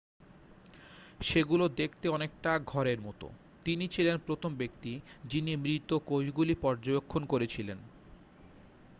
সেগুলো 1.21 1.65
দেখতে 1.79 2.05
অনেকটা 2.09 2.51
ঘর 2.67 2.85
এর 2.87 2.99
মত 3.01 3.21
তিনি 3.65 3.85
ছিলেন 3.87 4.15
প্রথম 4.27 4.51
ব্যক্তি 4.57 4.91
যিনি 5.25 5.51
মৃত 5.63 5.89
কোষগুলি 6.07 6.55
পর্যবেক্ষণ 6.63 7.21
করেছিলেন 7.25 7.79